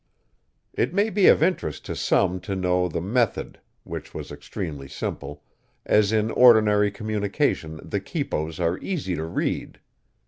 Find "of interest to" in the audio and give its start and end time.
1.27-1.95